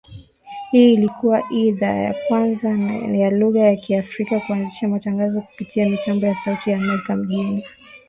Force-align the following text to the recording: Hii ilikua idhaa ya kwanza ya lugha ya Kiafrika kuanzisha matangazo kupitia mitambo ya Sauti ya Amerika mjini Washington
Hii 0.71 0.93
ilikua 0.93 1.43
idhaa 1.51 1.95
ya 1.95 2.15
kwanza 2.27 2.69
ya 3.17 3.29
lugha 3.29 3.59
ya 3.59 3.75
Kiafrika 3.75 4.39
kuanzisha 4.39 4.87
matangazo 4.87 5.41
kupitia 5.41 5.89
mitambo 5.89 6.25
ya 6.25 6.35
Sauti 6.35 6.69
ya 6.69 6.77
Amerika 6.77 7.15
mjini 7.15 7.45
Washington 7.51 7.75